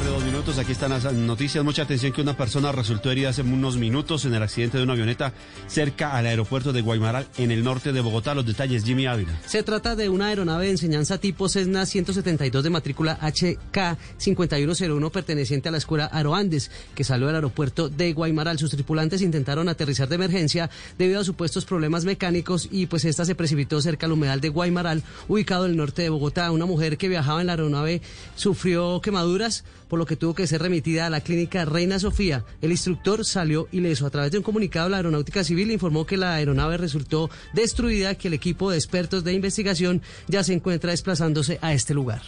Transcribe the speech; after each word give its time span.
Tarde, 0.00 0.12
dos 0.12 0.24
minutos. 0.24 0.58
Aquí 0.58 0.72
están 0.72 0.90
las 0.90 1.12
noticias. 1.12 1.62
Mucha 1.62 1.82
atención 1.82 2.12
que 2.12 2.22
una 2.22 2.34
persona 2.34 2.72
resultó 2.72 3.10
herida 3.10 3.28
hace 3.28 3.42
unos 3.42 3.76
minutos 3.76 4.24
en 4.24 4.32
el 4.32 4.42
accidente 4.42 4.78
de 4.78 4.84
una 4.84 4.94
avioneta 4.94 5.34
cerca 5.66 6.16
al 6.16 6.24
aeropuerto 6.24 6.72
de 6.72 6.80
Guaymaral, 6.80 7.26
en 7.36 7.50
el 7.50 7.62
norte 7.62 7.92
de 7.92 8.00
Bogotá. 8.00 8.34
Los 8.34 8.46
detalles, 8.46 8.84
Jimmy 8.84 9.04
Ávila. 9.06 9.38
Se 9.44 9.62
trata 9.62 9.96
de 9.96 10.08
una 10.08 10.28
aeronave 10.28 10.66
de 10.66 10.70
enseñanza 10.70 11.18
tipo 11.18 11.50
Cessna 11.50 11.84
172 11.84 12.64
de 12.64 12.70
matrícula 12.70 13.18
HK 13.20 13.98
5101 14.16 15.10
perteneciente 15.10 15.68
a 15.68 15.72
la 15.72 15.78
escuela 15.78 16.08
Aeroandes, 16.10 16.70
que 16.94 17.04
salió 17.04 17.26
del 17.26 17.36
aeropuerto 17.36 17.90
de 17.90 18.14
Guaymaral. 18.14 18.58
Sus 18.58 18.70
tripulantes 18.70 19.20
intentaron 19.20 19.68
aterrizar 19.68 20.08
de 20.08 20.14
emergencia 20.14 20.70
debido 20.96 21.20
a 21.20 21.24
supuestos 21.24 21.66
problemas 21.66 22.06
mecánicos 22.06 22.68
y 22.70 22.86
pues 22.86 23.04
esta 23.04 23.26
se 23.26 23.34
precipitó 23.34 23.82
cerca 23.82 24.06
al 24.06 24.12
humedal 24.12 24.40
de 24.40 24.48
Guaymaral, 24.48 25.02
ubicado 25.28 25.66
en 25.66 25.72
el 25.72 25.76
norte 25.76 26.00
de 26.00 26.08
Bogotá. 26.08 26.50
Una 26.52 26.64
mujer 26.64 26.96
que 26.96 27.10
viajaba 27.10 27.42
en 27.42 27.48
la 27.48 27.52
aeronave 27.52 28.00
sufrió 28.34 29.02
quemaduras 29.02 29.64
por 29.90 29.98
lo 29.98 30.06
que 30.06 30.16
tuvo 30.16 30.34
que 30.34 30.46
ser 30.46 30.62
remitida 30.62 31.04
a 31.04 31.10
la 31.10 31.20
clínica 31.20 31.64
Reina 31.64 31.98
Sofía. 31.98 32.44
El 32.62 32.70
instructor 32.70 33.26
salió 33.26 33.68
ileso. 33.72 34.06
A 34.06 34.10
través 34.10 34.30
de 34.30 34.38
un 34.38 34.44
comunicado, 34.44 34.88
la 34.88 34.98
Aeronáutica 34.98 35.42
Civil 35.42 35.72
informó 35.72 36.06
que 36.06 36.16
la 36.16 36.34
aeronave 36.34 36.76
resultó 36.76 37.28
destruida, 37.52 38.14
que 38.14 38.28
el 38.28 38.34
equipo 38.34 38.70
de 38.70 38.78
expertos 38.78 39.24
de 39.24 39.32
investigación 39.32 40.00
ya 40.28 40.44
se 40.44 40.54
encuentra 40.54 40.92
desplazándose 40.92 41.58
a 41.60 41.74
este 41.74 41.92
lugar. 41.92 42.22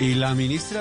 Y 0.00 0.14
la 0.14 0.34
ministra 0.34 0.80